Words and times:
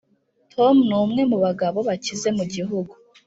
tom 0.53 0.75
ni 0.87 0.95
umwe 1.03 1.21
mu 1.31 1.37
bagabo 1.45 1.79
bakize 1.87 2.29
mu 2.37 2.43
gihugu. 2.53 2.93